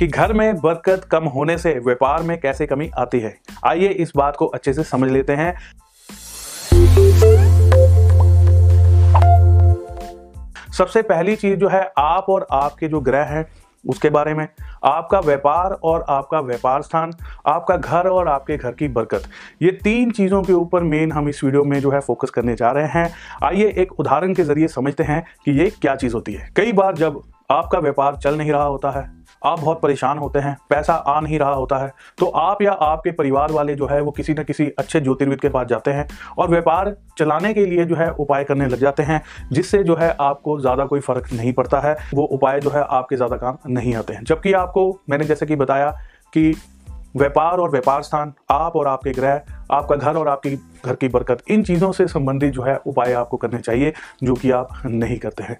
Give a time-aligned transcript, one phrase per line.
[0.00, 3.36] कि घर में बरकत कम होने से व्यापार में कैसे कमी आती है?
[3.66, 5.54] आइए इस बात को अच्छे से समझ लेते हैं।
[10.72, 13.46] सबसे पहली चीज़ जो है, आप और आपके जो ग्रह हैं,
[13.88, 14.48] उसके बारे में।
[14.84, 17.12] आपका व्यापार और आपका व्यापार स्थान,
[17.46, 19.22] आपका घर और आपके घर की बरकत।
[19.62, 22.70] ये तीन चीज़ों के ऊपर मेन हम इस वीडियो में जो है फोकस करने जा
[22.70, 23.12] रहे हैं।
[23.44, 26.94] आइए एक उदाहरण के ज़रिए समझते हैं कि ये क्या चीज़ होती है। कई बार
[26.94, 31.20] जब आपका व्यापार चल नहीं रहा होता है आप बहुत परेशान होते हैं, पैसा आ
[31.20, 34.44] नहीं रहा होता है तो आप या आपके परिवार वाले जो है वो किसी न
[34.44, 36.06] किसी अच्छे ज्योतिर्विद के पास जाते हैं
[36.38, 39.20] और व्यापार चलाने के लिए जो है उपाय करने लग जाते हैं,
[39.52, 43.16] जिससे जो है आपको ज़्यादा कोई फ़र्क नहीं पड़ता है, वो उपाय जो है आपके
[43.16, 45.90] ज़्यादा काम नहीं आते हैं। जबकि आपको, मैंने जैसे कि बताया
[46.32, 46.54] कि
[47.16, 51.42] व्यापार और व्यापार स्थान, आप और आपके ग्रह, आपका घर और आपकी घर की बरकत,
[51.50, 55.42] इन चीज़ों से संबंधित जो है उपाय आपको करने चाहिए, जो कि आप नहीं करते
[55.42, 55.58] हैं।